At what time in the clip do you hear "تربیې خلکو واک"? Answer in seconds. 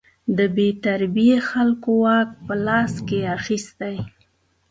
0.85-2.29